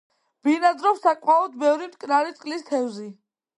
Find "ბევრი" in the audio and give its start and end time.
1.65-1.91